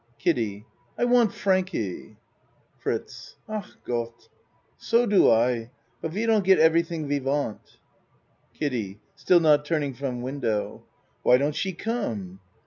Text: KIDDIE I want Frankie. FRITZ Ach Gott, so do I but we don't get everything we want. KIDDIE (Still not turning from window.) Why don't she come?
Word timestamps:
KIDDIE 0.17 0.65
I 0.97 1.05
want 1.05 1.31
Frankie. 1.31 2.17
FRITZ 2.79 3.35
Ach 3.47 3.69
Gott, 3.83 4.29
so 4.75 5.05
do 5.05 5.29
I 5.29 5.69
but 6.01 6.11
we 6.13 6.25
don't 6.25 6.43
get 6.43 6.57
everything 6.57 7.07
we 7.07 7.19
want. 7.19 7.77
KIDDIE 8.55 8.99
(Still 9.13 9.39
not 9.41 9.63
turning 9.63 9.93
from 9.93 10.23
window.) 10.23 10.83
Why 11.21 11.37
don't 11.37 11.53
she 11.55 11.73
come? 11.73 12.39